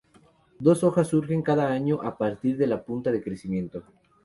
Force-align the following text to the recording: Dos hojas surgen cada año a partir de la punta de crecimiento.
Dos 0.57 0.83
hojas 0.83 1.09
surgen 1.09 1.43
cada 1.43 1.67
año 1.71 2.01
a 2.01 2.17
partir 2.17 2.57
de 2.57 2.65
la 2.65 2.83
punta 2.83 3.11
de 3.11 3.21
crecimiento. 3.21 3.83